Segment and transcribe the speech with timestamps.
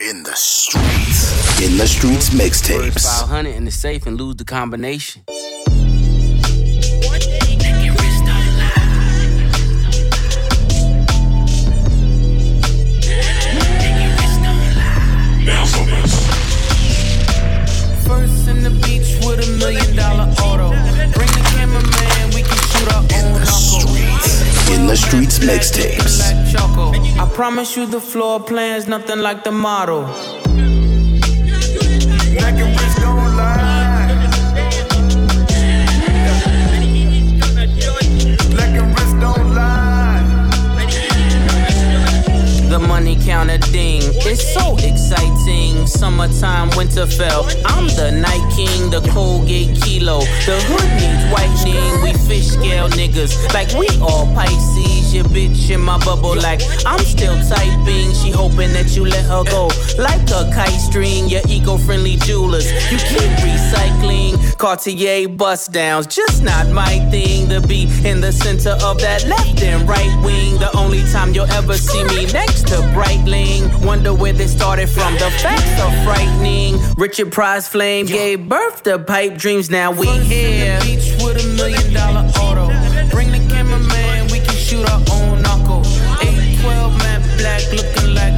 [0.00, 1.60] In the streets.
[1.60, 3.04] In the streets mixtapes.
[3.20, 5.24] 500 in the safe and lose the combination.
[18.06, 20.89] First in the beach with a million dollar auto.
[24.90, 26.20] The streets mixtapes.
[27.16, 30.02] I promise you the floor plan's nothing like the model.
[43.30, 44.02] Counter ding.
[44.26, 45.86] It's so exciting.
[45.86, 47.46] Summertime, Winterfell.
[47.64, 50.18] I'm the night king, the Colgate kilo.
[50.46, 52.02] The hood needs whitening.
[52.02, 53.32] We fish scale niggas.
[53.54, 54.99] Like we all Pisces.
[55.12, 56.36] Your bitch in my bubble.
[56.36, 58.12] Like I'm still typing.
[58.14, 59.66] She hoping that you let her go.
[59.98, 61.28] Like a kite string.
[61.28, 62.70] Your eco friendly jewelers.
[62.90, 64.56] You keep recycling.
[64.56, 66.06] Cartier bust downs.
[66.06, 70.58] Just not my thing to be in the center of that left and right wing.
[70.58, 73.84] The only time you'll ever see me next to Breitling.
[73.84, 75.14] Wonder where they started from.
[75.14, 76.78] The facts are frightening.
[76.96, 79.70] Richard Pryor's Flame gave birth to pipe dreams.
[79.70, 80.78] Now we here.
[80.82, 82.68] Beach with a million dollar auto.
[83.10, 83.49] Bring the
[84.76, 85.82] knuckle.
[86.20, 88.30] 812 matte black, looking like.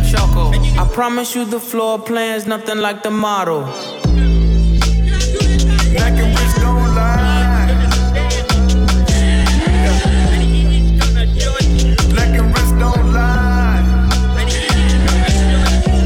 [0.78, 3.62] I promise you the floor plan's nothing like the model.
[5.92, 7.66] Black and don't lie.
[12.12, 13.82] Black and don't lie.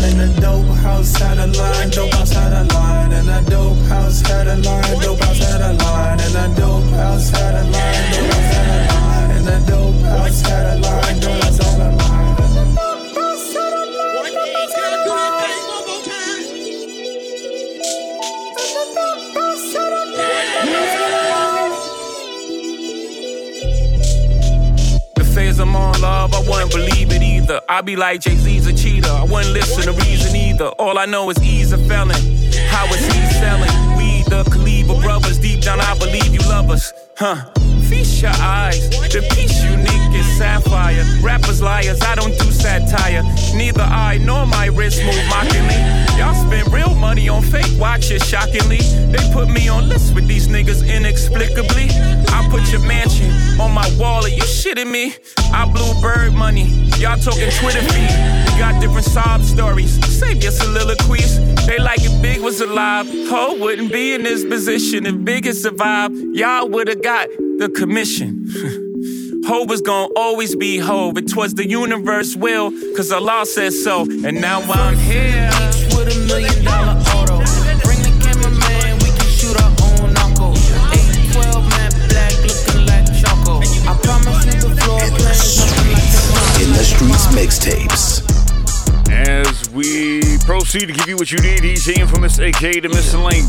[0.06, 3.78] And a dope house had a line, dope house had a line, and a dope
[3.88, 7.64] house had a line, dope house had a line, and a dope house had a
[7.70, 7.75] line,
[25.66, 27.60] I'm on, love, I wouldn't believe it either.
[27.68, 29.10] I be like Jay Z's a cheater.
[29.10, 30.66] I wouldn't listen to reason either.
[30.78, 32.14] All I know is he's a felon.
[32.68, 33.96] How is he selling?
[33.96, 35.38] We the Kaliba brothers.
[35.38, 36.92] Deep down, I believe you love us.
[37.16, 37.50] Huh.
[37.88, 38.90] Feast your eyes.
[38.90, 41.04] The piece unique is sapphire.
[41.22, 43.22] Rappers liars, I don't do satire.
[43.54, 45.78] Neither I nor my wrist move mockingly.
[46.18, 48.78] Y'all spend real money on fake watches, shockingly.
[49.12, 51.88] They put me on lists with these niggas inexplicably.
[52.28, 53.30] I put your mansion
[53.60, 54.24] on my wall.
[54.24, 55.14] Are you shitting me?
[55.52, 56.64] I blew bird money.
[56.98, 58.10] Y'all talking Twitter feed.
[58.50, 59.94] We got different sob stories.
[60.18, 61.38] Save your soliloquies.
[61.66, 63.06] They like if Big was alive.
[63.28, 66.14] Hov wouldn't be in this position if Big had survived.
[66.32, 68.46] Y'all would've got the commission.
[69.46, 71.16] Hov was gonna always be Hov.
[71.16, 74.02] It was the universe will, cause Allah said so.
[74.02, 75.48] And now I'm here.
[75.96, 77.38] with a million dollar auto.
[77.86, 80.52] Bring the cameraman, we can shoot our own knuckle.
[80.92, 83.62] 812 matte black, looking like choco.
[83.88, 86.64] I promise you the floor plan's nothing like the.
[86.64, 88.26] In the streets mixtapes.
[89.08, 93.22] As we proceed to give you what you need, he's the infamous AK to Mr.
[93.22, 93.46] Lane.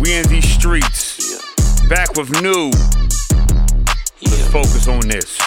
[0.00, 1.15] We in these streets.
[1.88, 2.70] Back with new.
[4.20, 5.38] Let's focus on this.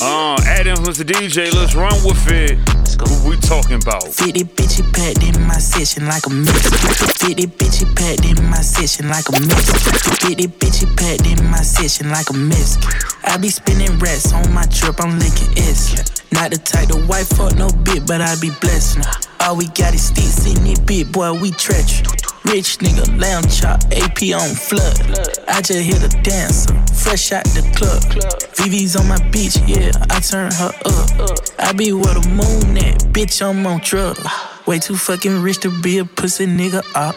[0.00, 1.52] Uh, Adam was the DJ.
[1.52, 2.54] Let's run with it.
[3.02, 4.04] Who we talking about?
[4.04, 6.70] 50 bitchy packed in my session like a mix.
[7.18, 9.74] 50 bitchy packed in my session like a mix.
[10.22, 12.78] 50 bitchy packed in my session like a mix.
[13.24, 15.98] I be spinning rats on my trip, I'm licking S.
[16.30, 19.02] Not the type to wife fuck no bit, but I be blessing.
[19.40, 22.23] All we got is sticks in it, bit boy, we treacherous.
[22.46, 25.00] Rich nigga, lamb chop, AP on flood.
[25.48, 28.02] I just hit a dancer, fresh out the club.
[28.54, 31.40] VV's on my beach, yeah, I turn her up.
[31.58, 34.24] I be where the moon at, bitch, I'm on drugs.
[34.66, 37.16] Way too fucking rich to be a pussy nigga up.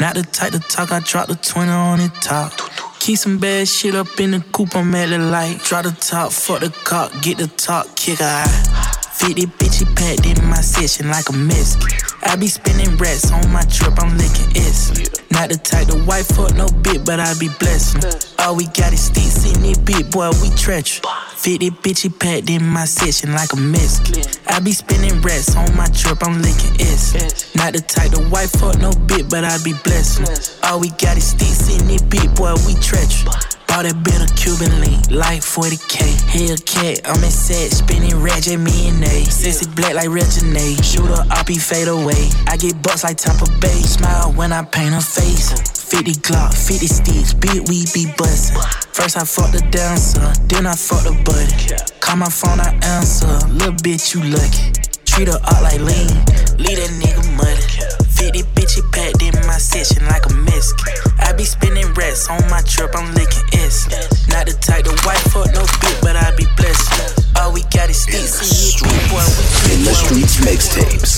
[0.00, 2.52] Not the type to talk, I drop the 20 on the top.
[3.00, 5.58] Keep some bad shit up in the coupe, I'm at the light.
[5.64, 8.46] Drop the top, fuck the cop, get the top, kick her out.
[8.48, 8.96] Ah.
[9.20, 11.76] 50 bitchy packed in my session like a mess.
[12.22, 14.90] I be spinning rats on my trip, I'm licking S.
[15.30, 18.02] Not the type to wife fuck no bit, but I be blessing.
[18.38, 21.00] All we got is sticks in it, bit boy, we treacherous.
[21.36, 24.00] 50 bitchy packed in my session like a mess.
[24.46, 27.54] I be spinning rats on my trip, I'm licking S.
[27.56, 30.26] Not the type to wife fuck no bit, but I be blessing.
[30.64, 33.59] All we got is sticks in it, bit boy, we treacherous.
[33.70, 36.02] Bought that bit of Cuban link, like 40k.
[36.26, 39.22] Hellcat, I'm in set, spinning ratchet, me and A.
[39.30, 40.74] Sexy black like Regine.
[40.82, 42.26] Shooter, I be fade away.
[42.50, 43.78] I get bucks like Tampa Bay.
[43.86, 45.54] Smile when I paint her face.
[45.86, 48.58] 50 Glock, 50 sticks, big we be bustin'.
[48.90, 51.54] First I fuck the dancer, then I fuck the buddy.
[52.00, 53.30] Call my phone, I answer.
[53.54, 54.74] Little bitch, you lucky.
[55.06, 56.10] treat her out like lean.
[56.58, 58.09] Leave that nigga money.
[58.20, 60.76] 50 bitches packed in my section like a misc.
[61.20, 63.88] I be spinning rats on my trip, I'm licking S.
[64.28, 67.32] Not the type to white fuck no bitch, but I be blessed.
[67.40, 68.76] All we got is sticks hit
[69.08, 69.24] boy.
[69.64, 71.09] We In the streets mixtapes.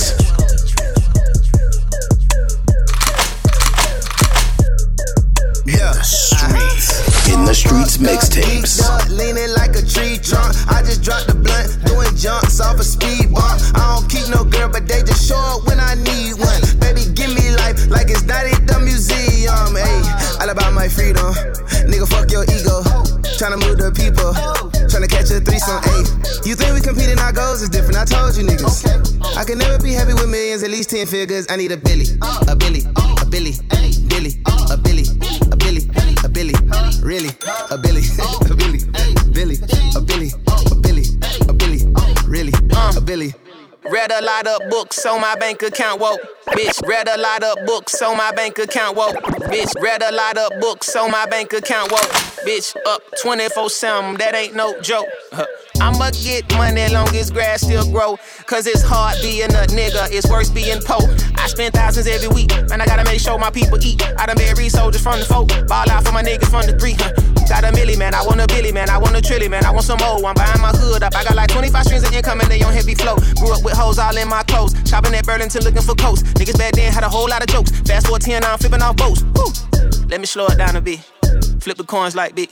[28.43, 29.21] You niggas.
[29.23, 29.39] Oh.
[29.39, 31.47] I can never be happy with millions, at least 10 figures.
[31.49, 32.41] I need a Billy, a oh.
[32.49, 32.55] oh.
[32.57, 32.83] Billy,
[33.21, 34.33] a Billy, a Billy,
[34.71, 35.05] a Billy,
[35.51, 35.85] a Billy,
[36.23, 36.55] a Billy,
[37.03, 37.31] really,
[37.71, 38.03] a Billy,
[38.51, 38.81] a Billy,
[39.33, 39.57] Billy,
[39.97, 40.31] a Billy,
[40.71, 41.07] a Billy,
[41.49, 41.81] a Billy,
[42.27, 42.53] really,
[42.97, 43.35] a Billy.
[43.91, 46.17] Read a lot of books on my bank account, whoa.
[46.49, 49.13] Bitch, read a lot of books on my bank account, whoa.
[49.51, 52.09] Bitch, read a lot of books on my bank account, whoa.
[52.47, 55.09] Bitch, up 24 7, that ain't no joke.
[55.83, 58.17] I'ma get money long as grass still grow.
[58.47, 61.03] Cause it's hard being a nigga, it's worse being poor.
[61.35, 64.01] I spend thousands every week, man, I gotta make sure my people eat.
[64.17, 66.95] I done buried soldiers from the folk, ball out for my niggas from the three.
[66.95, 67.11] Huh.
[67.51, 69.73] Got a milli, man, I want a billy, man, I want a trilly, man, I
[69.73, 70.23] want some more.
[70.25, 72.73] I'm buying my hood up, I got like 25 strings of income and they on
[72.73, 73.17] heavy flow.
[73.43, 76.23] Grew up with hoes all in my clothes, shopping at Burlington looking for coats.
[76.39, 77.71] Niggas back then had a whole lot of jokes.
[77.83, 79.25] Fast forward 10, now I'm flipping off boats.
[79.35, 79.51] Woo.
[80.07, 81.01] Let me slow it down a bit.
[81.59, 82.51] Flip the coins like big.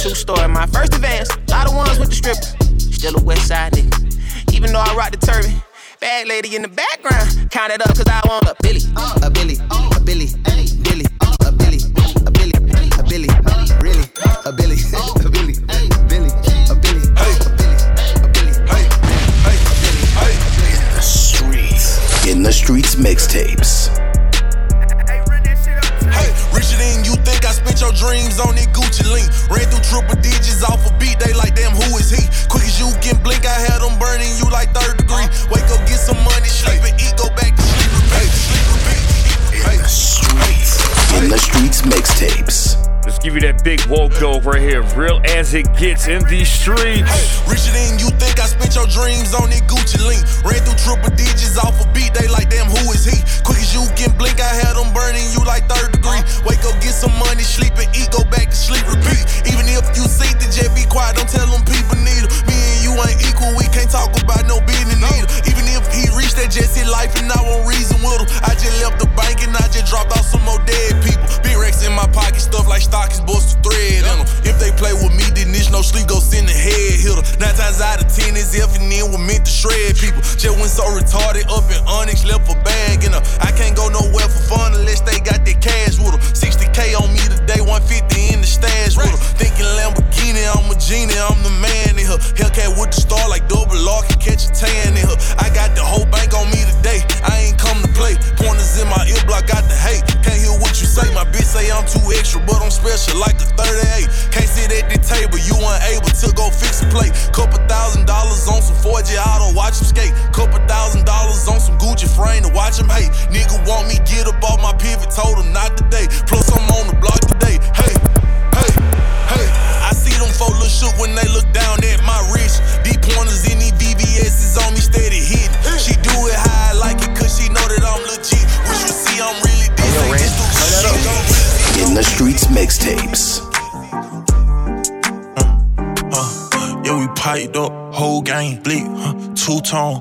[0.00, 2.56] True story, my first advance, a lot of ones with the strippers.
[2.96, 4.54] Still a west side nigga.
[4.54, 5.52] Even though I rock the turban.
[6.00, 7.50] Bad lady in the background.
[7.50, 8.80] Count it up cause I want a Billy.
[8.96, 10.28] a Billy, a Billy,
[10.80, 11.80] Billy, a Billy,
[12.24, 12.56] a Billy,
[12.96, 13.28] a Billy,
[13.84, 14.08] really,
[14.48, 16.32] a Billy, a Billy, Billy, a Billy,
[16.64, 17.90] a Billy, a Billy.
[22.32, 24.19] In the streets mixtapes.
[26.80, 27.44] You think.
[27.44, 29.28] I spent your dreams on that Gucci link.
[29.52, 31.20] Ran through triple digits off a beat.
[31.20, 32.24] They like, damn, who is he?
[32.48, 34.79] Quick as you can blink, I had them burning you like third
[43.30, 44.82] give you that big woke dog right here.
[44.98, 47.06] Real as it gets in these streets.
[47.46, 48.42] Richer than you think.
[48.42, 50.18] I spent your dreams on that Gucci link.
[50.42, 52.10] Ran through triple digits off a beat.
[52.10, 53.22] They like, damn, who is he?
[53.46, 56.18] Quick as you can blink, I had them burning you like third degree.
[56.42, 59.22] Wake up, get some money, sleep and eat, go back to sleep, repeat.
[59.46, 62.30] Even if you see the jet, be quiet, don't tell them people need her.
[62.50, 62.59] Me
[62.90, 65.30] you ain't equal, we can't talk about no business neither.
[65.46, 68.28] Even if he reached that jet set life and I won't reason with him.
[68.42, 71.22] I just left the bank and I just dropped off some more dead people.
[71.46, 74.26] Big racks in my pocket, stuff like stockings, bust the thread in them.
[74.42, 77.22] If they play with me, then this no sleep, go send the head hitter.
[77.38, 80.20] Nine times out of ten, is if and then we're meant to shred people.
[80.34, 83.22] Just went so retarded up in Onyx, left a bag in her.
[83.38, 86.22] I can't go nowhere for fun unless they got that cash with them.
[86.34, 89.20] 60k on me today, 150 in the stash with them.
[89.38, 92.18] Thinking Lamborghini, I'm a genie, I'm the man in her.
[92.34, 95.18] Hellcat with the star like double R, can catch a tan in her.
[95.36, 96.59] I got the whole bank on me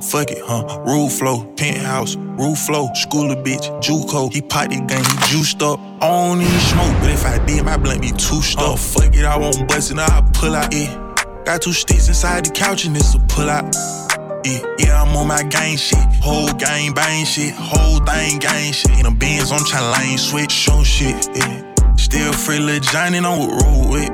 [0.09, 0.81] fuck it, huh?
[0.85, 4.33] Roof flow, penthouse, roof flow, school of bitch, Juco.
[4.33, 5.79] He piped the gang, he juiced up.
[6.01, 8.63] I don't even smoke, but if I did, my blunt be too stuck.
[8.63, 8.75] Oh.
[8.75, 11.05] fuck it, I won't bust it, I pull out, yeah.
[11.45, 13.75] Got two sticks inside the couch and it's a pull out.
[14.45, 15.99] Yeah, yeah, I'm on my gang shit.
[16.21, 17.53] Whole gang bang shit.
[17.53, 18.97] Whole thing gang shit.
[18.97, 20.51] In a Benz, I'm tryna lane switch.
[20.51, 21.95] Show shit, yeah.
[21.97, 24.13] Still free little Johnny, know what roll with.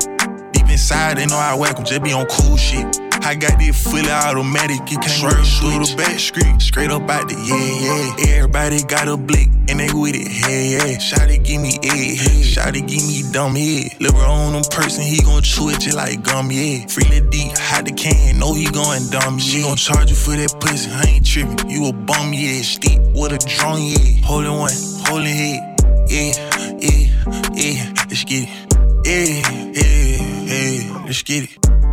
[0.52, 3.05] Deep inside, they know I whack 'em, just be on cool shit.
[3.26, 7.28] I got this fully automatic, you can't Swerve through the back street, straight up out
[7.28, 8.38] the yeah, yeah.
[8.38, 11.02] Everybody got a blick, and they with it, hey, yeah.
[11.02, 14.00] Shotty give me head, shotty give me dumb head.
[14.00, 16.86] Liver on them person, he gon' chew it just like gum, yeah.
[16.86, 20.54] Freely deep, hot the can, know he going dumb, She gon' charge you for that
[20.62, 21.68] pussy, I ain't trippin'.
[21.68, 22.62] You a bum, yeah.
[22.62, 24.22] Steep with a drum, yeah.
[24.22, 25.82] Holding one, holding head,
[26.14, 26.30] yeah,
[26.78, 27.10] yeah,
[27.58, 27.94] yeah.
[28.06, 28.54] Let's get it,
[29.02, 29.42] yeah,
[29.74, 31.04] yeah, yeah.
[31.10, 31.85] Let's get it.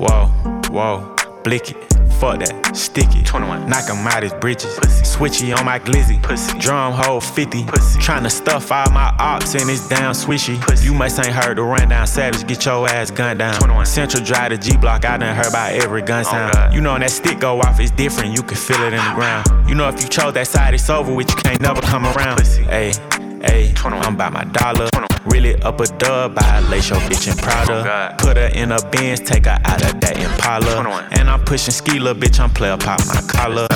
[0.00, 0.28] Wow,
[0.70, 1.14] whoa,
[1.44, 1.76] blick it.
[2.18, 2.74] fuck that.
[2.74, 3.26] Stick it.
[3.26, 3.68] 21.
[3.68, 4.78] Knock him out his britches.
[4.78, 5.04] Pussy.
[5.04, 6.22] Switchy on my glizzy.
[6.22, 6.58] Pussy.
[6.58, 7.64] Drum hole 50.
[7.64, 7.98] Pussy.
[8.00, 10.58] Tryna stuff all my ops in this damn swishy.
[10.62, 10.86] Pussy.
[10.86, 12.46] You must ain't heard the rundown savage.
[12.46, 13.60] Get your ass gunned down.
[13.60, 13.84] 21.
[13.84, 15.04] Central Drive to G Block.
[15.04, 16.54] I done heard about every gun oh, sound.
[16.56, 18.34] Oh you know when that stick go off, it's different.
[18.34, 19.68] You can feel it in the ground.
[19.68, 21.28] You know if you chose that side, it's over with.
[21.28, 22.40] You can't never come around.
[22.46, 22.92] Hey.
[23.40, 25.09] Ayy, I'm by my dollar.
[25.26, 28.14] Really up a dub, buy a lace your bitch in Prada.
[28.18, 31.08] Put her in a Benz, take her out of that Impala.
[31.12, 33.68] And I'm pushing skila, bitch, I'm player pop my collar.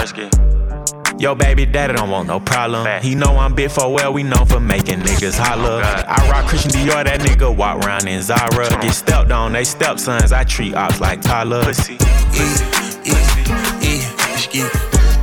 [1.19, 2.87] Yo, baby daddy don't want no problem.
[3.03, 5.83] He know I'm big for well, we known for making niggas holler.
[5.83, 8.69] I rock Christian Dior, that nigga walk around in Zara.
[8.81, 11.67] Get stepped on, they stepsons, I treat ops like toddlers.
[11.67, 11.99] Pussy.
[11.99, 12.65] Pussy.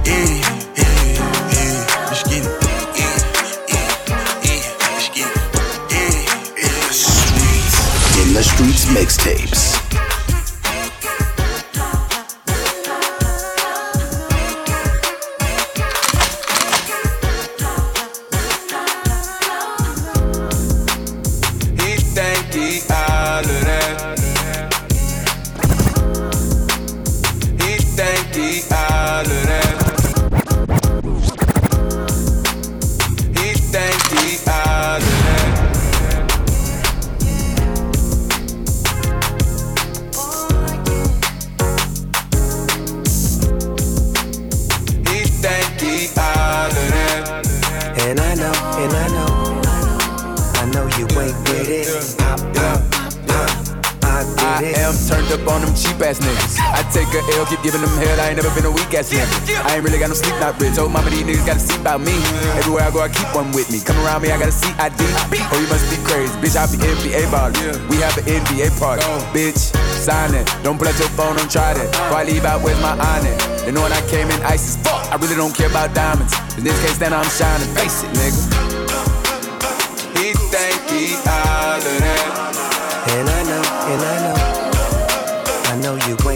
[0.06, 0.61] Pussy.
[8.34, 9.71] The Streets mixtapes.
[57.62, 59.22] Giving them hell, I ain't never been a weak ass nigga.
[59.62, 60.74] I ain't really got no sleep, not rich.
[60.74, 62.18] Told mama these niggas gotta see about me.
[62.58, 63.78] Everywhere I go, I keep one with me.
[63.86, 64.98] Come around me, I got a CID.
[65.54, 66.34] Oh, you must be crazy.
[66.42, 67.54] Bitch, I be NBA ball.
[67.86, 69.06] We have an NBA party.
[69.30, 70.50] Bitch, sign it.
[70.66, 71.86] Don't pull out your phone, don't try that.
[71.94, 73.38] Before I leave out, where's my honor?
[73.62, 75.06] They know when I came in, ice as fuck.
[75.14, 76.34] I really don't care about diamonds.
[76.58, 77.70] In this case, then I'm shining.
[77.78, 78.42] Face it, nigga.
[80.18, 81.86] He think he all of.
[83.06, 84.41] And I know, and I know.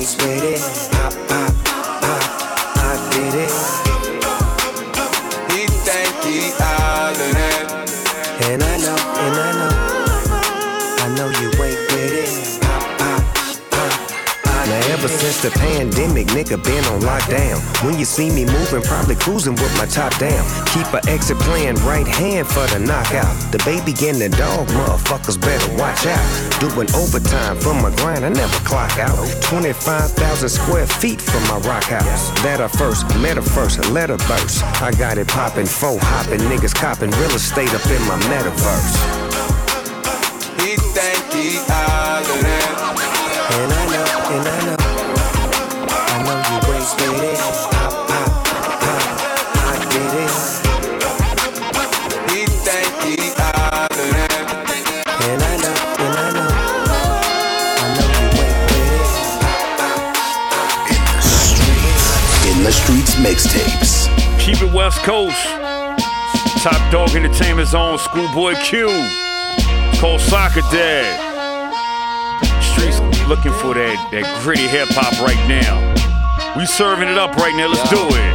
[0.06, 0.95] You with it.
[15.36, 17.60] Since the pandemic, nigga been on lockdown.
[17.84, 20.46] When you see me moving, probably cruising with my top down.
[20.68, 23.36] Keep a exit plan, right hand for the knockout.
[23.52, 26.26] The baby getting the dog, motherfuckers better watch out.
[26.62, 29.18] Doing overtime from my grind, I never clock out.
[29.42, 32.30] 25,000 square feet from my rock house.
[32.42, 34.64] That a first, met first, letter burst.
[34.82, 38.96] I got it popping, four hopping, niggas copping real estate up in my metaverse.
[40.64, 41.60] He think he
[68.16, 68.88] Schoolboy Q.
[70.00, 71.04] Called Soccer Dad.
[72.64, 75.96] Streets looking for that, that gritty hip hop right now.
[76.56, 77.68] We serving it up right now.
[77.68, 78.32] Let's do it.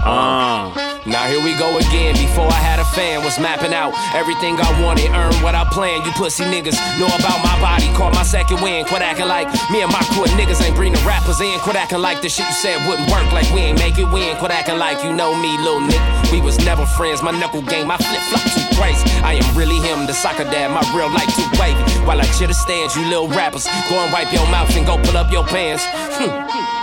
[0.00, 0.72] Uh.
[1.04, 2.16] Now here we go again.
[2.16, 6.08] Before I had a fan, was mapping out everything I wanted, earn what I planned.
[6.08, 8.88] You pussy niggas know about my body, caught my second win.
[8.88, 11.60] Quit acting like me and my crew niggas ain't bring the rappers in.
[11.60, 14.36] Quit acting like the shit you said wouldn't work, like we ain't make it win.
[14.40, 16.32] Quit acting like you know me, little nigga.
[16.32, 17.20] We was never friends.
[17.20, 19.04] My knuckle game, my flip flop too crazy.
[19.20, 20.72] I am really him, the soccer dad.
[20.72, 21.84] My real life too wavy.
[22.08, 25.20] While I chitter stands, you little rappers, go and wipe your mouth and go pull
[25.20, 25.84] up your pants.
[26.16, 26.73] Hmm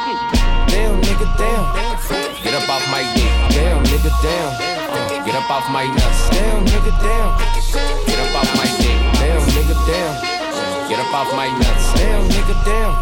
[0.71, 1.65] nigga, damn.
[2.43, 4.51] Get up off my dick, damn, nigga, damn.
[4.91, 7.31] Uh, get up off my nuts, damn, nigga, damn.
[8.05, 10.89] Get up off my dick, damn, nigga, damn.
[10.89, 12.93] Get up off my nuts, damn, nigga, damn.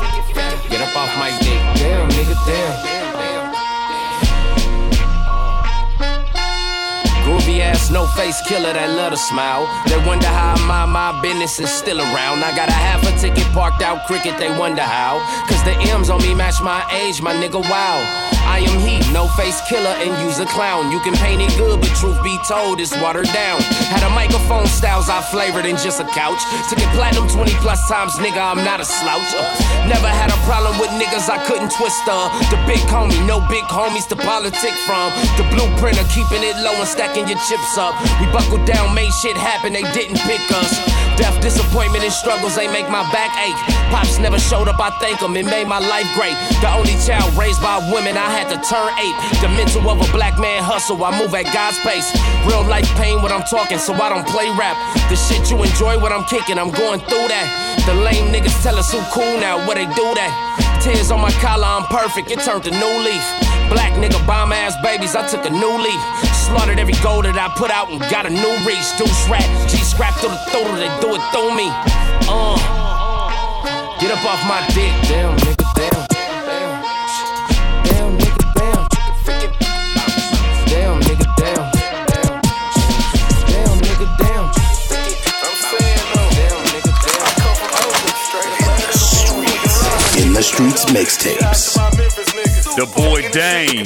[0.69, 2.98] Get up off my dick, damn, nigga, damn.
[7.29, 9.69] Groovy ass, no face killer that let her smile.
[9.85, 12.41] They wonder how my my business is still around.
[12.41, 15.21] I got a half a ticket parked out cricket, they wonder how.
[15.45, 18.29] Cause the M's on me match my age, my nigga, wow.
[18.49, 20.89] I am he, no face killer and use a clown.
[20.89, 23.61] You can paint it good, but truth be told, it's watered down.
[23.93, 26.41] Had a microphone styles I flavored in just a couch.
[26.69, 29.29] To get platinum 20 plus times, nigga, I'm not a slouch.
[29.37, 29.45] Uh,
[29.85, 32.01] never had a problem with niggas I couldn't twist.
[32.09, 35.13] Uh, the big homie, no big homies to politic from.
[35.37, 37.97] The blueprint of keeping it low and stacking your chips up.
[38.21, 40.71] We buckled down, made shit happen, they didn't pick us.
[41.17, 43.59] Death, disappointment, and struggles, they make my back ache.
[43.91, 46.37] Pops never showed up, I thank them, it made my life great.
[46.63, 49.17] The only child raised by women, I had to turn eight.
[49.41, 52.07] The mental of a black man hustle, I move at God's pace.
[52.47, 54.77] Real life pain when I'm talking, so I don't play rap.
[55.09, 57.47] The shit you enjoy when I'm kicking, I'm going through that.
[57.85, 60.31] The lame niggas tell us who cool now, where they do that.
[60.79, 63.48] Tears on my collar, I'm perfect, it turned to new leaf.
[63.69, 66.01] Black nigga bomb ass babies, I took a new leaf.
[66.33, 68.85] Slaughtered every goal that I put out and got a new reach.
[68.97, 71.69] Deuce rat, G scrap through the throat, they do it through me.
[72.25, 72.57] Uh,
[74.01, 76.09] get up off my dick, damn nigga, damn.
[90.39, 91.98] Streets mixtapes.
[92.79, 93.83] The boy Dame.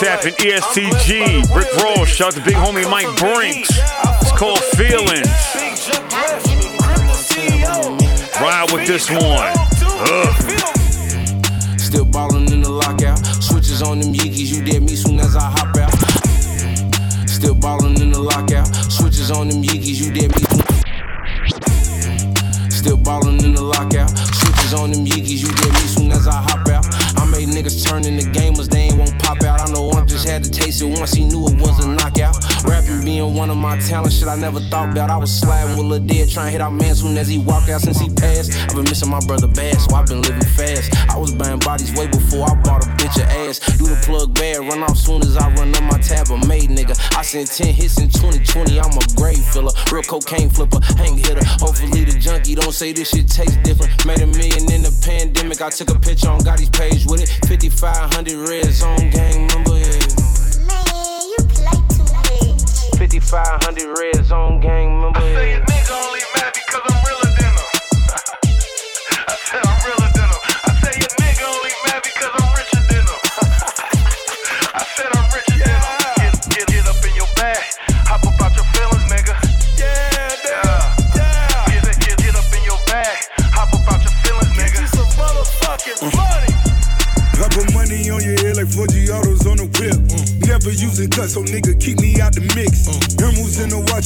[0.00, 1.54] Tapping ESTG.
[1.54, 2.08] Rick Ross.
[2.08, 3.68] Shout out to big homie Mike Brinks.
[4.22, 5.28] It's called Feelings.
[8.40, 9.52] Ride with this one.
[10.08, 11.78] Ugh.
[11.78, 13.18] Still ballin' in the lockout.
[13.42, 15.92] Switches on them Yeekys, you dead me soon as I hop out.
[17.28, 18.74] Still ballin' in the lockout.
[18.90, 20.42] Switches on them Yeekys, you dead me.
[22.70, 24.41] Still ballin' in the lockout.
[24.74, 27.21] On them Yeekys, you get me soon as I hop out.
[27.32, 29.66] Made niggas turn into gamers, they ain't won't pop out.
[29.66, 32.36] I know one just had to taste it once he knew it was a knockout.
[32.64, 35.08] Rapping being one of my talents, shit I never thought about.
[35.08, 37.70] I was sliding with Lil Dead, trying to hit our man soon as he walked
[37.70, 38.52] out since he passed.
[38.68, 40.92] I've been missing my brother bad, so I've been living fast.
[41.08, 43.60] I was buying bodies way before I bought a bitch of ass.
[43.78, 46.28] Do the plug bad, run off soon as I run up my tab.
[46.28, 46.92] A made nigga.
[47.16, 49.72] I sent 10 hits in 2020, I'm a grave filler.
[49.90, 51.44] Real cocaine flipper, hang hitter.
[51.64, 53.90] Hopefully the junkie don't say this shit tastes different.
[54.04, 57.21] Made a million in the pandemic, I took a picture on Gotti's page with it.
[57.26, 59.92] 5500 red zone gang member, yeah.
[62.98, 65.18] 5500 red zone gang member.
[65.18, 66.31] I say a nigga only mad
[91.32, 91.71] so nigga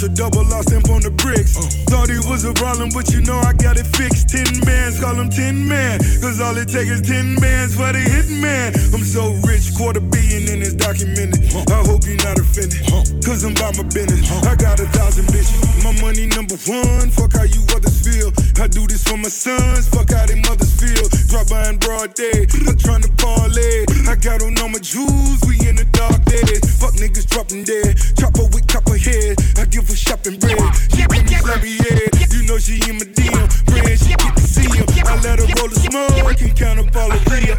[0.07, 1.59] a double lost stamp on the bricks.
[1.59, 1.67] Uh.
[1.91, 4.31] Thought it was a problem, but you know I got it fixed.
[4.31, 5.99] Ten bands, call them ten man.
[6.23, 8.73] Cause all it takes is ten bands for the hit man.
[8.95, 11.43] I'm so rich, quarter billion in this documented.
[11.51, 11.67] Uh.
[11.75, 12.83] I hope you're not offended.
[12.87, 13.03] Uh.
[13.27, 14.31] Cause I'm by my business.
[14.47, 15.59] I got a thousand bitches.
[15.83, 18.31] My money number one, fuck how you others feel.
[18.63, 21.07] I do this for my sons, fuck how they mothers feel.
[21.31, 23.87] Drop by in broad day, I'm trying to parlay.
[24.07, 26.63] I got on all my jewels, we in the dark days.
[26.79, 29.39] Fuck niggas dropping dead, chopper with copper head.
[29.59, 30.59] I give her shopping bread,
[30.93, 32.33] she give me slabby head.
[32.33, 34.87] You know she in my DM, praying she get to see him.
[35.07, 37.57] I let her roll the smoke and count up all the real.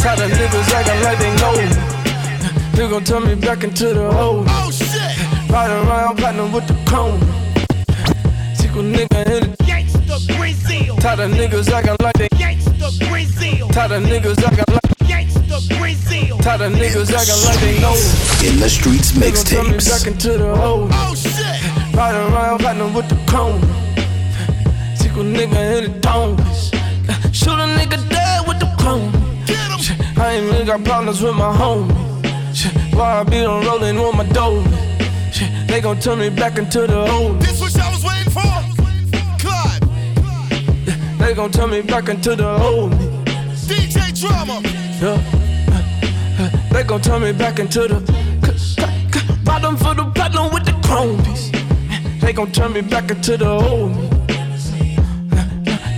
[0.00, 1.66] Tell the niggas acting like they know me.
[2.76, 4.46] They gon' turn me back into the old.
[4.48, 5.50] Oh shit!
[5.50, 7.20] Ride around platinum with the cone.
[8.56, 9.69] Chico nigga in the
[10.26, 10.96] Gangsta Brazil.
[10.96, 13.68] Tell the niggas acting like they Gangsta Brazil.
[13.68, 16.38] Tell the niggas acting like Gangsta Brazil.
[16.38, 17.94] Tell the niggas acting like they know.
[18.48, 19.88] In the streets They gon' me mixtapes.
[19.90, 20.90] back into the old.
[20.92, 21.94] Oh shit!
[21.94, 23.60] Ride around platinum with the cone.
[25.00, 26.70] Chico nigga in the domes.
[27.36, 29.10] Shoot a nigga dead with the cone.
[30.18, 31.90] I ain't really got problems with my homie.
[32.94, 34.62] Why I be on rolling on my dough?
[35.32, 37.40] Shit, They gon' turn me back into the old.
[41.30, 43.06] They gon' turn me back into the old me.
[43.68, 44.60] DJ Drama.
[45.00, 45.16] Yeah.
[46.72, 48.00] They gon' turn me back into the
[49.44, 51.52] bottom for the platinum with the chrome piece.
[52.20, 54.08] They gon' turn me back into the old me.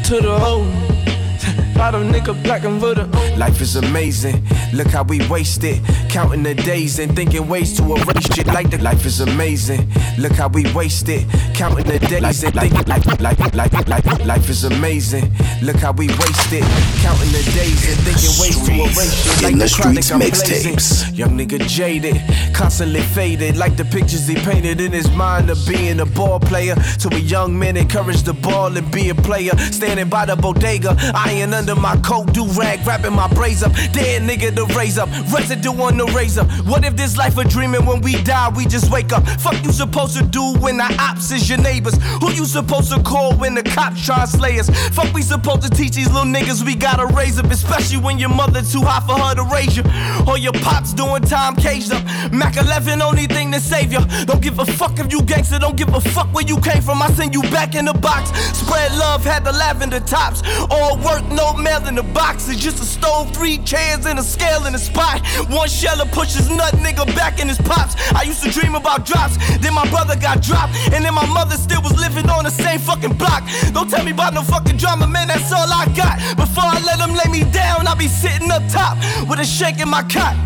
[0.04, 1.72] To the old me.
[1.76, 3.06] Bottom nigga black and for the
[3.38, 4.46] Life is amazing.
[4.72, 8.46] Look how we waste it, counting the days and thinking ways to erase shit.
[8.46, 9.90] Like the life is amazing.
[10.18, 14.48] Look how we waste it, counting the days and thinking like like like like life
[14.48, 15.30] is amazing.
[15.62, 16.64] Look how we waste it,
[17.02, 19.42] counting the days and thinking ways to erase shit.
[19.42, 21.16] Like In the streets mixtapes.
[21.16, 22.20] Young nigga jaded,
[22.54, 26.74] constantly faded, like the pictures he painted in his mind of being a ball player.
[27.00, 29.56] To a young man, encourage the ball and be a player.
[29.70, 33.72] Standing by the bodega, iron under my coat, do rag, wrapping my braids up.
[33.92, 36.44] Dead nigga raise up, residue on the razor.
[36.64, 39.26] What if this life a dream and when we die, we just wake up?
[39.40, 41.94] Fuck you supposed to do when the ops is your neighbors?
[42.20, 44.70] Who you supposed to call when the cops try to slay us?
[44.94, 48.28] Fuck we supposed to teach these little niggas we gotta raise up, especially when your
[48.28, 49.84] mother too high for her to raise you.
[50.26, 52.02] Or your pops doing time caged up.
[52.32, 54.00] Mac 11, only thing to save you.
[54.24, 57.02] Don't give a fuck if you gangster, don't give a fuck where you came from.
[57.02, 58.30] I send you back in the box.
[58.56, 60.42] Spread love, had the lavender tops.
[60.70, 62.48] All work, no mail in the box.
[62.48, 65.24] It's just a stove, three chairs, and a scale in the spot.
[65.48, 67.94] One sheller pushes nut nigga back in his pops.
[68.12, 71.56] I used to dream about drops, then my brother got dropped, and then my mother
[71.56, 73.42] still was living on the same fucking block.
[73.72, 76.18] Don't tell me about no fucking drama, man, that's all I got.
[76.36, 79.80] Before I let them lay me down, I be sitting up top with a shake
[79.80, 80.36] in my cot.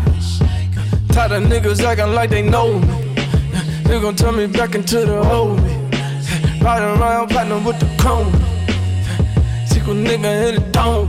[1.11, 3.13] Tired of niggas acting like they know me.
[3.83, 5.73] They gon' turn me back into the old me.
[6.61, 8.31] Riding around platinum with the chrome.
[9.65, 11.07] Secret nigga in the dome.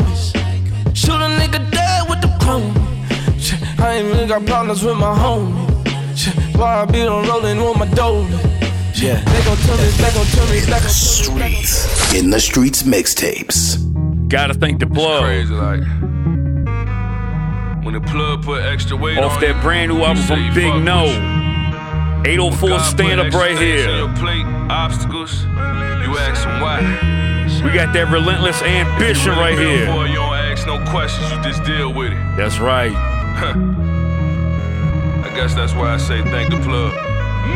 [0.94, 2.88] Shoot a nigga dead with the chrome.
[3.78, 6.56] Shit, I ain't really got problems with my homie.
[6.56, 8.26] Why I be on rolling with my dolly.
[8.94, 11.62] Yeah, they gon' turn me, they gon' turn me, they gon' turn me.
[11.62, 12.14] Streets.
[12.14, 13.78] In the Streets mixtapes.
[14.28, 15.22] Gotta thank the plug.
[15.24, 15.80] Crazy, like
[17.84, 20.54] when the plug put extra weight Off on that you, brand new you album from
[20.54, 21.04] Big fuck No.
[22.26, 23.96] 804 God stand up right extra things on here.
[23.96, 25.42] your plate, obstacles.
[25.44, 27.64] You ask them why.
[27.64, 29.86] We got that relentless ambition right here.
[29.86, 32.36] boy, you don't ask no questions, you just deal with it.
[32.36, 33.17] That's right.
[35.24, 36.92] I guess that's why I say thank the plug.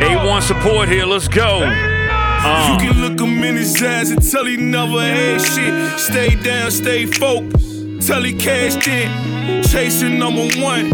[0.00, 1.04] A1 support here.
[1.06, 1.62] Let's go.
[1.64, 2.68] Uh.
[2.70, 5.98] You can look him in his eyes and tell he never had shit.
[5.98, 8.06] Stay down, stay focused.
[8.06, 9.62] Tell he cashed in.
[9.64, 10.92] Chasing number one.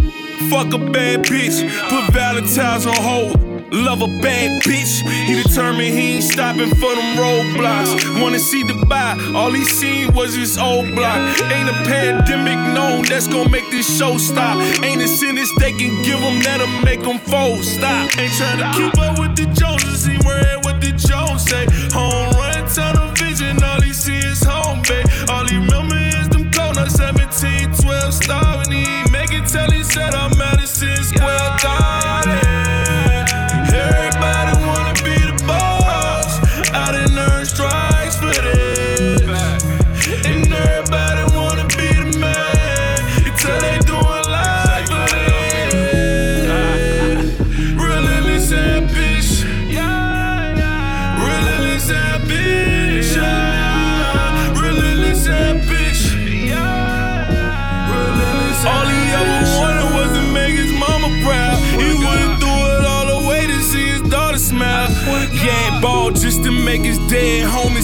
[0.49, 1.69] Fuck a bad bitch.
[1.89, 3.48] Put Valentine's on hold.
[3.71, 5.07] Love a bad bitch.
[5.27, 8.21] He determined he ain't stopping for them roadblocks.
[8.21, 9.35] Wanna see Dubai.
[9.35, 11.19] All he seen was his old block.
[11.53, 14.57] Ain't a pandemic known that's gonna make this show stop.
[14.83, 17.65] Ain't a sentence they can give him that'll make them fold.
[17.65, 18.19] Stop.
[18.19, 19.08] Ain't trying to keep up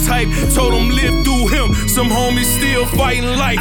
[0.06, 0.28] hype.
[0.54, 1.74] Told him live through him.
[1.88, 3.58] Some homies still fighting life.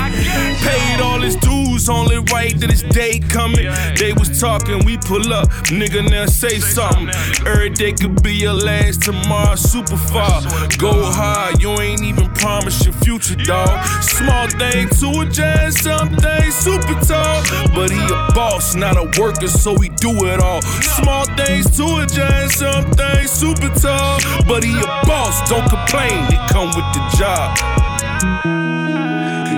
[0.62, 3.68] Paid all his dues, only right that his day coming.
[3.98, 5.50] They was talking, we pull up.
[5.70, 7.10] Nigga, now say something.
[7.46, 10.42] Every day could be your last, tomorrow super far.
[10.78, 13.84] Go hard, you ain't even promised your future, dog.
[14.02, 17.44] Small thing to a giant, something super tall.
[17.76, 20.62] But he a boss, not a worker, so he do it all.
[20.62, 24.20] Small things to a giant, something super tall.
[24.48, 27.58] But he a boss, don't complain, it come with the job.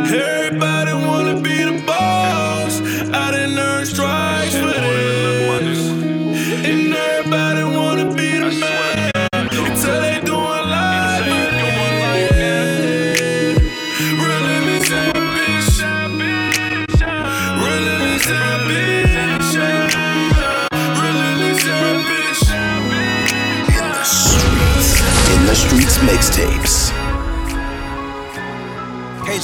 [0.07, 0.94] Everybody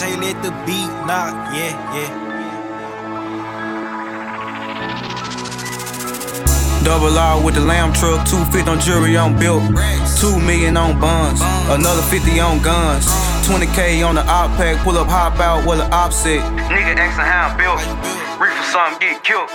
[0.02, 2.10] KJ let the beat knock, yeah, yeah.
[6.84, 9.62] Double R with the lamb truck, 250 on jewelry on built,
[10.20, 13.06] 2 million on buns, another 50 on guns,
[13.46, 16.42] 20k on the op pack, pull up, hop out, what the opposite.
[16.74, 17.78] Nigga asking how I'm built,
[18.42, 19.50] reach for something, get killed.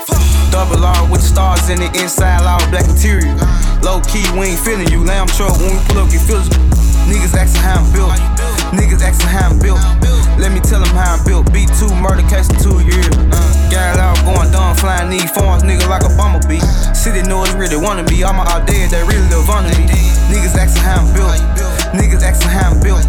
[0.53, 3.35] Double R with the stars in the inside, all black interior.
[3.83, 5.03] Low key, we ain't feeling you.
[5.03, 6.86] Lamb truck, when we pull up, get feels.
[7.07, 8.11] Niggas asking how I'm built.
[8.75, 9.79] Niggas asking how I'm built.
[10.43, 11.47] Let me tell them how I'm built.
[11.55, 13.15] B2 murder case two years.
[13.31, 13.39] Uh,
[13.71, 16.61] got out going dumb, flying these phones, nigga like a bomber bumblebee.
[16.93, 18.25] City knows really wanna be.
[18.25, 19.87] All my out dead, they really live under me.
[20.35, 21.39] Niggas asking how I'm built.
[21.95, 23.07] Niggas asking how I'm built.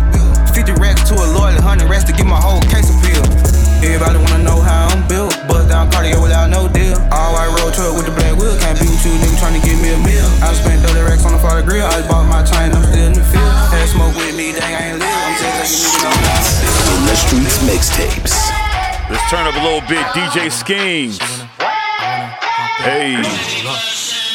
[0.53, 3.56] 50 racks to a loyal, 100 racks to get my whole case appeal.
[3.83, 5.33] Everybody wanna know how I'm built.
[5.47, 6.97] Bust down cardio without no deal.
[7.13, 8.57] All white road truck with the black wheel.
[8.57, 10.25] Can't be with you, nigga, tryna give me a meal.
[10.41, 11.85] I spent 30 racks on the fire grill.
[11.85, 13.53] I just bought my chain, I'm still in the field.
[13.69, 15.07] Had smoke with me, dang, I ain't live.
[15.07, 16.97] I'm just letting you niggas know how I'm.
[16.97, 18.35] In the streets mixtapes.
[19.09, 20.03] Let's turn up a little bit.
[20.17, 21.21] DJ Schemes.
[22.81, 23.21] Hey.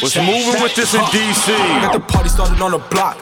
[0.00, 1.50] What's moving with this in DC?
[1.82, 3.18] Got the party started on the block.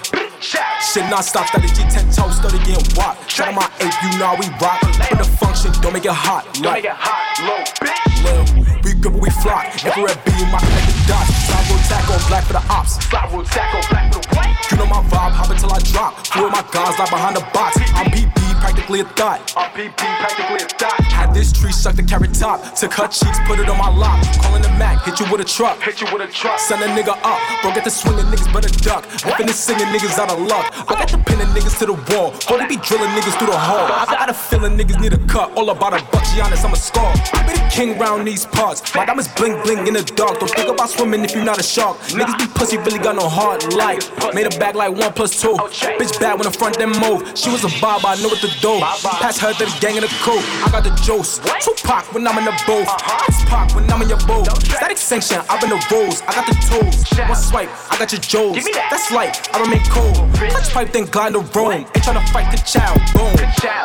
[0.81, 3.29] Shit non-stop, started G10 toes, started getting wop.
[3.29, 4.81] Shout out my ape, you know how we rock.
[4.81, 6.49] But the function, don't make it hot.
[6.55, 8.85] Don't make it hot, low, bitch.
[8.85, 9.69] We good, but we fly.
[9.85, 11.29] Everywhere B, my connected dots.
[11.47, 12.93] Slide roll tackle, black for the ops.
[13.05, 14.71] Slide roll tackle, black for the what?
[14.71, 16.27] You know my vibe, hop until I drop.
[16.27, 17.79] Four of my guys lie behind the box.
[17.95, 19.53] I'm PP, practically a thought.
[19.57, 21.01] I'm PP, practically a thought.
[21.11, 22.63] Had this tree suck the carrot top.
[22.75, 24.23] Took her cheeks, put it on my lap.
[24.43, 25.81] Calling the Mac, hit you with a truck.
[25.83, 26.59] Hit you with a truck.
[26.61, 27.41] Send a nigga up.
[27.63, 29.05] Bro, get the swinging, niggas better duck.
[29.27, 30.71] I'm finna singing niggas out of luck.
[30.87, 32.31] I got the pinning niggas to the wall.
[32.61, 33.89] They be drilling niggas through the hall.
[33.91, 35.57] I got a feeling niggas need a cut.
[35.57, 37.11] All about a buck, Giannis, I'm a scar.
[37.35, 38.95] I be the king round these parts.
[38.95, 40.39] My diamonds bling bling in the dark.
[40.39, 41.80] Don't think about swimming if you're not a shark.
[41.81, 43.73] Niggas be pussy, really got no heart.
[43.75, 44.03] Like,
[44.35, 45.55] made a bag like one plus two.
[45.99, 47.33] Bitch bad when the front them move.
[47.35, 48.81] She was a bob, I know what to do.
[48.81, 50.41] Pass her to the gang in the crew.
[50.65, 51.41] I got the juice.
[51.65, 52.89] Tupac when I'm in the booth.
[53.29, 54.47] It's Pac when I'm in your booth.
[54.65, 56.23] Static sanction, I've been the rules.
[56.23, 57.03] I got the tools.
[57.29, 58.65] One swipe, I got your jewels.
[58.91, 60.13] That's light, I remain cool.
[60.51, 61.73] Touch pipe, then glide the room.
[61.73, 63.01] Ain't tryna fight the child.
[63.15, 63.35] Boom.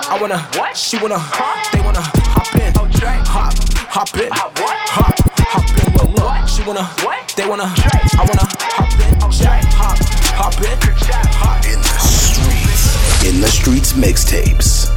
[0.10, 0.39] I wanna,
[0.75, 1.19] she wanna,
[1.71, 2.73] they wanna hop in.
[3.25, 3.53] Hop,
[3.89, 4.74] hop in.
[6.65, 6.78] Look.
[6.78, 6.89] Wanna,
[7.36, 9.19] they wanna, I wanna hop in.
[9.75, 9.97] Hop,
[10.34, 10.78] hop in.
[11.38, 13.25] Hop in the streets.
[13.25, 14.89] In the streets mixtapes.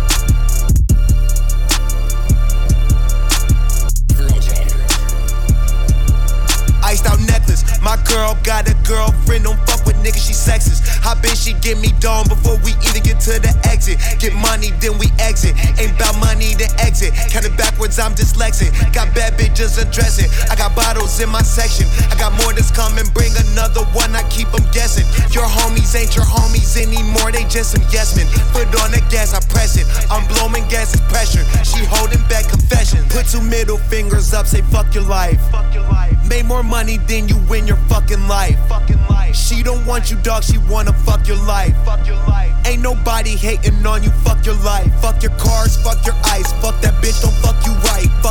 [6.83, 7.65] Iced out necklace.
[7.83, 10.85] My girl got a girlfriend, don't fuck with niggas, she sexist.
[11.01, 13.97] I bet she get me done before we even get to the exit.
[14.21, 15.57] Get money, then we exit.
[15.81, 17.17] Ain't about money to exit.
[17.33, 18.69] Count it backwards, I'm dyslexic.
[18.93, 20.29] Got bad bitches addressing.
[20.53, 21.89] I got bottles in my section.
[22.13, 25.09] I got more that's coming, bring another one, I keep them guessing.
[25.33, 28.29] Your homies ain't your homies anymore, they just some yes men.
[28.53, 29.89] Foot on the gas, I press it.
[30.13, 31.45] I'm blowing gas, it's pressure.
[31.65, 33.01] She holding back confession.
[33.09, 35.41] Put two middle fingers up, say fuck your life.
[35.51, 36.17] Fuck your life.
[36.29, 38.59] Made more money than you win your fucking life.
[38.69, 39.35] Fucking life.
[39.35, 40.45] She don't want you, dog.
[40.45, 41.75] She wanna fuck your life.
[41.85, 42.55] Fuck your life.
[42.67, 44.11] Ain't nobody hating on you.
[44.25, 44.93] Fuck your life.
[45.01, 45.77] Fuck your cars.
[45.83, 46.53] Fuck your ice.
[46.61, 47.23] Fuck that bitch.
[47.23, 48.09] Don't fuck you right.
[48.23, 48.28] Fuck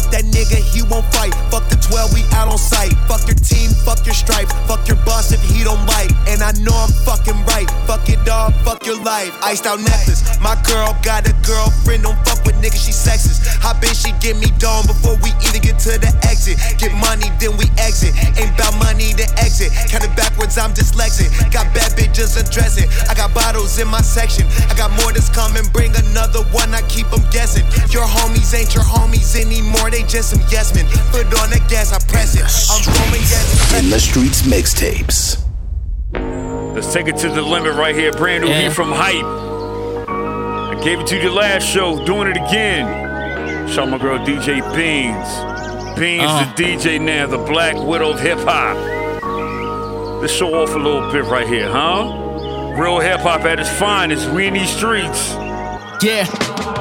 [9.07, 9.31] life.
[9.39, 10.19] Iced out necklace.
[10.43, 12.03] My girl got a girlfriend.
[12.03, 12.83] Don't fuck with niggas.
[12.83, 13.47] She sexist.
[13.63, 16.59] I bet she get me done before we even get to the exit.
[16.75, 18.11] Get money, then we exit.
[18.35, 19.71] Ain't about money to exit.
[19.87, 21.31] Count it backwards, I'm dyslexic.
[21.55, 22.91] Got bad bitches addressing.
[23.07, 24.45] I got bottles in my section.
[24.67, 27.63] I got more that's coming, bring another one, I keep them guessing.
[27.95, 30.85] Your homies ain't your homies anymore, they just some yes men.
[31.15, 32.43] Foot on the gas, I press it.
[32.43, 33.73] I'm blowing gas.
[33.79, 35.47] In the streets mixtapes.
[36.77, 38.11] Let's take it to the limit right here.
[38.11, 39.25] Brand new heat from Hype.
[40.07, 43.67] I gave it to you the last show, doing it again.
[43.67, 45.97] Shout my girl DJ Beans.
[45.99, 46.53] Beans, Uh.
[46.55, 48.77] the DJ now, the Black Widow of hip hop.
[50.21, 52.13] Let's show off a little bit right here, huh?
[52.79, 54.29] Real hip hop at its finest.
[54.29, 55.33] We in these streets.
[56.01, 56.29] Yeah.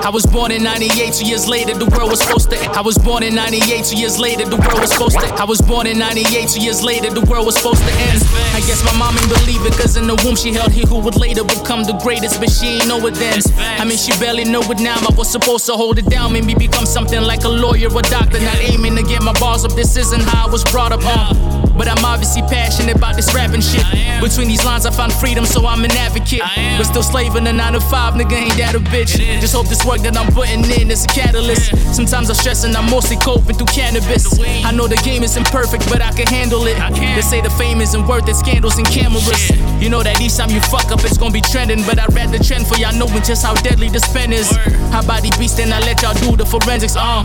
[0.05, 2.99] I was born in 98, two years later the world was supposed to I was
[2.99, 5.99] born in 98, two years later the world was supposed to I was born in
[5.99, 8.21] 98, two years later the world was supposed to end
[8.53, 11.01] I guess my mom ain't believe it cause in the womb she held he who
[11.01, 13.41] would later become the greatest But she ain't know it then
[13.81, 16.45] I mean she barely know it now I was supposed to hold it down Made
[16.45, 19.73] me become something like a lawyer or doctor Not aiming to get my balls up,
[19.73, 21.66] this isn't how I was brought up uh.
[21.77, 23.85] But I'm obviously passionate about this rapping shit
[24.21, 26.41] Between these lines I found freedom so I'm an advocate
[26.79, 29.85] But still slaving a 9 to 5 nigga ain't that a bitch Just hope this
[29.85, 31.75] work that I'm putting in is a catalyst.
[31.95, 34.39] Sometimes I'm stressing, I'm mostly coping through cannabis.
[34.65, 36.77] I know the game isn't perfect, but I can handle it.
[37.15, 39.51] They say the fame isn't worth it, scandals and cameras.
[39.81, 41.85] You know that each time you fuck up, it's gonna be trending.
[41.85, 44.51] But I'd rather trend for y'all knowing just how deadly this pen is.
[44.93, 46.97] How body beast, then I let y'all do the forensics.
[46.97, 47.25] Uh.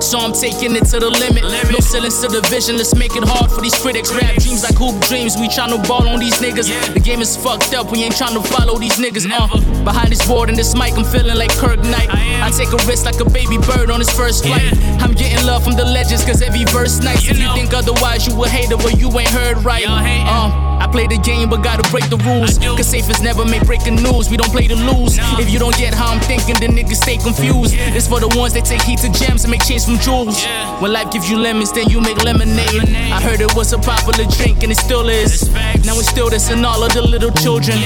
[0.00, 1.44] So I'm taking it to the limit.
[1.70, 4.12] No ceilings to the vision, let's make it hard for these critics.
[4.14, 6.68] Rap dreams like hoop dreams, we tryna ball on these niggas.
[6.94, 9.30] The game is fucked up, we ain't tryna follow these niggas.
[9.30, 9.48] Uh.
[9.84, 12.08] Behind this board and this mic, I'm feeling like Kirk Knight.
[12.10, 14.72] I take a risk like a baby bird on his first flight.
[15.00, 17.28] I'm getting love from the legends, cause every verse nice.
[17.28, 20.69] If you think otherwise, you a hater, but you ain't heard right.
[20.80, 22.58] I play the game, but gotta break the rules.
[22.58, 24.30] Cause safe is never make breaking news.
[24.30, 25.18] We don't play to lose.
[25.38, 27.74] If you don't get how I'm thinking, then niggas stay confused.
[27.76, 30.42] It's for the ones that take heat to gems and make change from jewels.
[30.80, 32.88] When life gives you lemons, then you make lemonade.
[33.12, 35.52] I heard it was a popular drink, and it still is.
[35.84, 37.78] Now it's still this in all of the little children.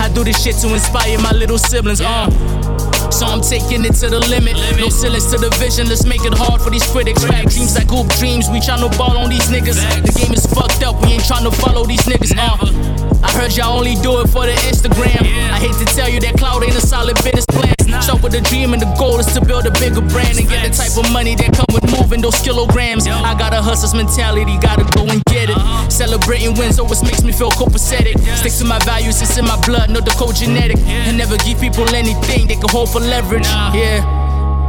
[0.00, 2.00] I do this shit to inspire my little siblings.
[2.00, 2.87] Uh.
[3.10, 4.54] So I'm taking it to the limit.
[4.78, 5.88] No ceilings to the vision.
[5.88, 7.24] Let's make it hard for these critics.
[7.24, 8.48] Rap dreams like hoop dreams.
[8.50, 9.80] We tryna ball on these niggas.
[10.04, 11.00] The game is fucked up.
[11.02, 12.36] We ain't tryna follow these niggas.
[12.36, 12.97] Uh.
[13.22, 15.22] I heard y'all only do it for the Instagram.
[15.50, 17.74] I hate to tell you that cloud ain't a solid business plan.
[18.02, 20.62] Start with a dream and the goal is to build a bigger brand and get
[20.62, 23.06] the type of money that come with moving those kilograms.
[23.08, 25.58] I got a hustler's mentality, gotta go and get it.
[25.90, 28.18] Celebrating wins always makes me feel copacetic.
[28.36, 30.78] Stick to my values, it's in my blood, no the code genetic.
[30.86, 33.46] And never give people anything they can hold for leverage.
[33.74, 34.04] Yeah,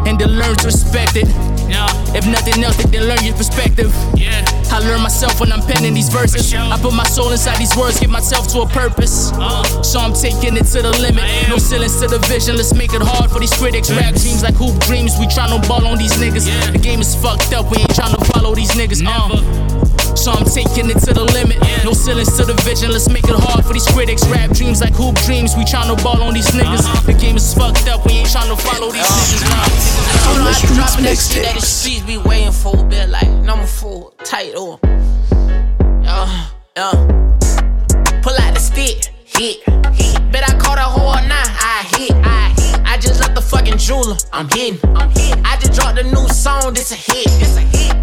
[0.08, 1.28] and then learn to respect it.
[2.16, 3.94] If nothing else, they can learn your perspective.
[4.16, 4.44] Yeah.
[4.72, 6.54] I learn myself when I'm penning these verses.
[6.54, 9.30] I put my soul inside these words, give myself to a purpose.
[9.82, 11.26] So I'm taking it to the limit.
[11.50, 13.90] No ceilings to the vision, let's make it hard for these critics.
[13.90, 16.46] Rap dreams like hoop dreams, we tryna ball on these niggas.
[16.72, 19.04] The game is fucked up, we ain't tryna follow these niggas.
[19.06, 20.16] Uh.
[20.16, 21.60] So I'm taking it to the limit.
[21.84, 24.26] No ceilings to the vision, let's make it hard for these critics.
[24.28, 26.84] Rap dreams like hoop dreams, we tryna ball on these niggas.
[27.06, 29.44] The game is fucked up, we ain't tryna follow these niggas.
[29.50, 30.40] Nah.
[30.40, 31.62] On the streets That mixtapes.
[31.62, 34.80] streets be waiting for a bit like number four, tight or
[36.04, 36.92] yeah, yeah.
[38.24, 39.64] Pull out the stick, hit,
[39.96, 40.19] hit.
[40.32, 42.82] Bet I caught a whole nine, I hit, I hit.
[42.86, 45.44] I just left the fucking jeweler, I'm hitting, I'm hitting.
[45.44, 47.96] I just dropped a new song, this a hit, it's a hit.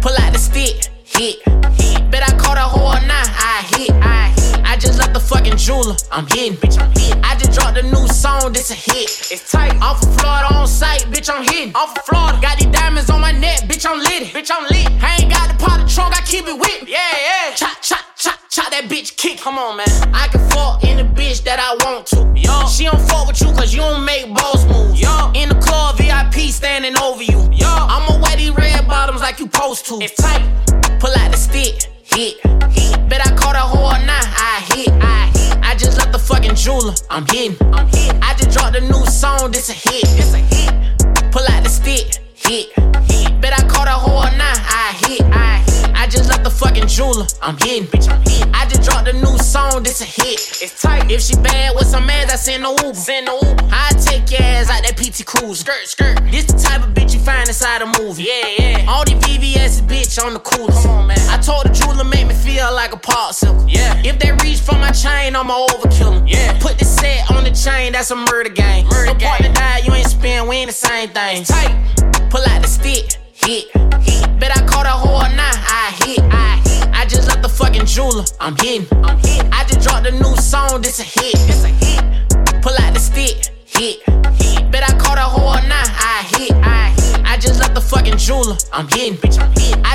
[0.00, 1.36] Pull out the stick, hit,
[1.76, 2.10] hit.
[2.10, 4.64] Bet I caught a whole nine, I hit, I hit.
[4.64, 7.22] I just left the fucking jeweler, I'm hitting, bitch, I'm hitting.
[7.22, 9.76] I just dropped a new song, this a hit, it's tight.
[9.82, 11.74] Off of Florida on site, bitch, I'm hitting.
[11.74, 14.88] Off of Florida, got these diamonds on my neck, bitch, I'm lit, bitch, I'm lit.
[15.02, 16.92] I ain't got the pot of trunk, I keep it with me.
[16.92, 17.54] Yeah, yeah.
[17.54, 19.38] Chop, chop, chop, chop that bitch kick.
[19.40, 19.86] Come on, man.
[20.14, 22.32] I can fall in any bitch I want to.
[22.36, 22.68] Yo.
[22.68, 25.00] She don't fuck with you cause you don't make boss moves.
[25.00, 25.32] Yo.
[25.34, 27.42] In the club, VIP standing over you.
[27.50, 27.66] Yo.
[27.66, 29.98] I'ma wear these red bottoms like you supposed to.
[29.98, 30.46] It's tight.
[31.00, 31.90] Pull out the stick.
[32.04, 32.38] Hit.
[32.70, 33.08] Hit.
[33.08, 34.06] Bet I caught a whole nine.
[34.06, 34.90] I hit.
[35.02, 35.58] I hit.
[35.64, 36.94] I just left the fucking jeweler.
[37.10, 37.56] I'm hitting.
[37.74, 38.22] I'm hitting.
[38.22, 39.50] I just dropped a new song.
[39.50, 40.06] This a hit.
[40.14, 41.32] It's a hit.
[41.32, 42.22] Pull out the stick.
[42.34, 42.70] Hit.
[43.10, 43.40] Hit.
[43.40, 44.55] Bet I caught a whole nine.
[44.86, 45.22] I hit.
[45.34, 45.90] I hit.
[45.96, 47.26] I just left the fucking jeweler.
[47.42, 47.88] I'm hitting.
[47.88, 48.54] Bitch, I'm hitting.
[48.54, 49.82] I just dropped a new song.
[49.82, 50.38] This a hit.
[50.62, 51.10] It's tight.
[51.10, 52.94] If she bad with some ass, I send no Uber.
[52.94, 53.66] Send no Uber.
[53.72, 55.58] I take your ass out that PT Cruise.
[55.58, 56.22] Skirt, skirt.
[56.30, 58.30] This the type of bitch you find inside a movie.
[58.30, 58.86] Yeah, yeah.
[58.86, 60.86] All these VVS bitch on the coolest.
[60.86, 61.18] Come on, man.
[61.30, 63.66] I told the jeweler make me feel like a popsicle.
[63.66, 64.00] Yeah.
[64.04, 66.28] If they reach for my chain, I'ma overkill 'em.
[66.28, 66.56] Yeah.
[66.60, 68.86] Put the set on the chain, that's a murder game.
[68.86, 71.42] Murder no partner died, you ain't spin, we ain't the same thing.
[71.42, 71.74] Tight.
[72.30, 73.25] Pull out the stick.
[73.44, 73.70] Hit.
[74.02, 74.40] Hit.
[74.40, 75.38] Bet I caught a whole nine.
[75.38, 76.20] I hit.
[76.32, 76.88] I hit.
[76.92, 78.24] I just left the fucking jeweler.
[78.40, 78.86] I'm hitting.
[79.04, 79.52] I'm hitting.
[79.52, 80.80] I just dropped a new song.
[80.80, 81.34] This a hit.
[81.48, 82.62] It's a hit.
[82.62, 83.52] Pull out the stick.
[83.64, 84.02] Hit.
[84.40, 84.70] Hit.
[84.70, 85.70] Bet I caught a whole nine.
[85.72, 86.52] I hit.
[86.52, 87.20] I hit.
[87.24, 88.56] I just left the fucking jeweler.
[88.72, 89.14] I'm hitting.
[89.18, 89.85] Bitch, I'm hitting.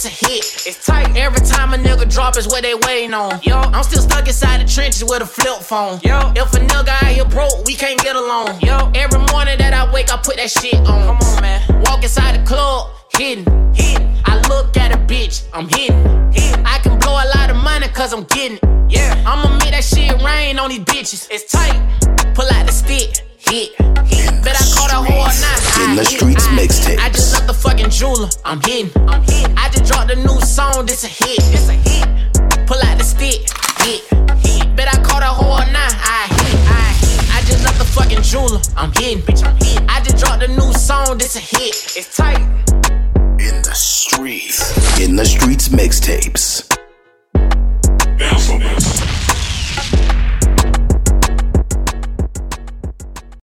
[0.00, 0.66] This a hit.
[0.66, 1.14] It's tight.
[1.14, 3.38] Every time a nigga drop is what they waiting on.
[3.42, 6.00] Yo, I'm still stuck inside the trenches with a flip phone.
[6.02, 8.58] Yo, if a nigga out here broke, we can't get along.
[8.62, 10.86] Yo, every morning that I wake, I put that shit on.
[10.86, 11.82] Come on, man.
[11.84, 14.16] Walk inside the club, hidden, hidden.
[14.24, 16.64] I look at a bitch, I'm hidden, hidden.
[16.64, 18.58] I can blow a lot of money cause I'm getting.
[18.88, 21.28] Yeah, I'ma make that shit rain on these bitches.
[21.30, 21.76] It's tight.
[22.34, 23.76] Pull out the stick, hit.
[24.42, 25.90] Bet I caught a whore now.
[25.90, 26.98] In the streets mixtape.
[26.98, 28.28] I just left the fucking jeweler.
[28.44, 28.90] I'm hitting.
[29.56, 30.86] I just dropped a new song.
[30.86, 31.38] This a hit.
[31.52, 32.06] It's a hit.
[32.66, 33.50] Pull out the stick.
[33.82, 34.06] Hit.
[34.76, 35.88] Bet I caught a whore now.
[35.90, 36.58] I hit.
[36.70, 37.20] I hit.
[37.34, 38.60] I just left the fucking jeweler.
[38.76, 39.22] I'm hitting.
[39.22, 39.88] Bitch, I'm hitting.
[39.88, 41.18] I just dropped a new song.
[41.18, 41.74] This a hit.
[41.96, 42.40] It's tight.
[43.40, 45.00] In the streets.
[45.00, 46.68] In the streets mixtapes.
[48.18, 49.29] Bounce on this.